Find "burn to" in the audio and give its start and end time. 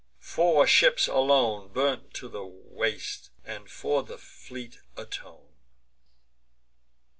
1.73-2.27